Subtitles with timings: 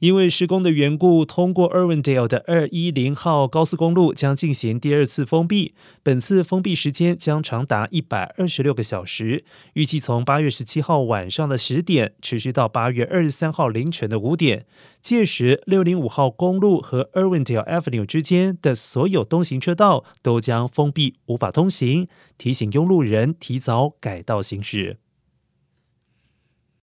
[0.00, 14.66] 因为施工的缘故通过 irwindale 的二一零号高速公路将进行第二次封闭本次封闭时间将长达一百二十六个小时预计从八月十七号晚上的十点持续到八月二十三号凌晨的五点
[15.00, 22.06] 届时六零五号公路和 irwindale avenue 之间的所有东行车道都将封闭无法通行
[22.36, 25.05] 提醒拥路人提早改道行驶。